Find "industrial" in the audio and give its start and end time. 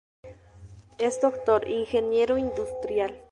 2.39-3.19